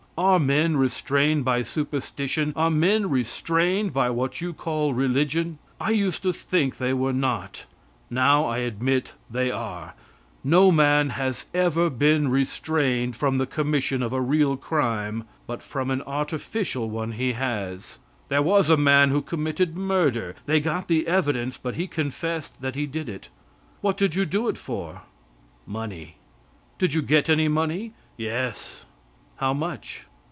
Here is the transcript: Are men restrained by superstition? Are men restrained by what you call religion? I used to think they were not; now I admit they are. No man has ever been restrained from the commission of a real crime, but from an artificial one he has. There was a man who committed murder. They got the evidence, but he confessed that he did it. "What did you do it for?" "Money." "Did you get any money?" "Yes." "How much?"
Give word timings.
Are 0.17 0.37
men 0.39 0.77
restrained 0.77 1.43
by 1.45 1.63
superstition? 1.63 2.53
Are 2.55 2.69
men 2.69 3.09
restrained 3.09 3.91
by 3.91 4.11
what 4.11 4.39
you 4.39 4.53
call 4.53 4.93
religion? 4.93 5.57
I 5.79 5.89
used 5.91 6.21
to 6.21 6.31
think 6.31 6.77
they 6.77 6.93
were 6.93 7.11
not; 7.13 7.65
now 8.07 8.45
I 8.45 8.59
admit 8.59 9.13
they 9.31 9.49
are. 9.49 9.95
No 10.43 10.71
man 10.71 11.09
has 11.09 11.45
ever 11.55 11.89
been 11.89 12.27
restrained 12.27 13.15
from 13.15 13.39
the 13.39 13.47
commission 13.47 14.03
of 14.03 14.13
a 14.13 14.21
real 14.21 14.57
crime, 14.57 15.23
but 15.47 15.63
from 15.63 15.89
an 15.89 16.03
artificial 16.03 16.87
one 16.87 17.13
he 17.13 17.31
has. 17.33 17.97
There 18.29 18.43
was 18.43 18.69
a 18.69 18.77
man 18.77 19.09
who 19.09 19.23
committed 19.23 19.75
murder. 19.75 20.35
They 20.45 20.59
got 20.59 20.87
the 20.87 21.07
evidence, 21.07 21.57
but 21.57 21.73
he 21.73 21.87
confessed 21.87 22.61
that 22.61 22.75
he 22.75 22.85
did 22.85 23.09
it. 23.09 23.29
"What 23.81 23.97
did 23.97 24.13
you 24.13 24.25
do 24.27 24.49
it 24.49 24.57
for?" 24.59 25.01
"Money." 25.65 26.17
"Did 26.77 26.93
you 26.93 27.01
get 27.01 27.27
any 27.27 27.47
money?" 27.47 27.93
"Yes." 28.17 28.85
"How 29.37 29.55
much?" 29.55 30.05